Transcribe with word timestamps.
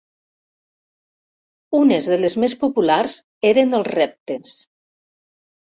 Unes 1.81 2.07
de 2.13 2.19
les 2.23 2.37
més 2.45 2.55
populars 2.63 3.19
eren 3.53 3.81
els 3.81 3.91
reptes. 4.01 4.57